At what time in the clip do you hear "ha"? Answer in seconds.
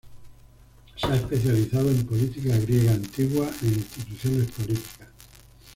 1.05-1.15